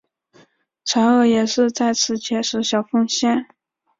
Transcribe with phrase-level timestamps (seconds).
[0.83, 3.45] 蔡锷也是在此结识小凤仙。